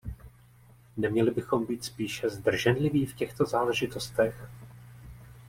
[0.97, 4.35] Neměli bychom být spíše zdrženliví v těchto záležitostech?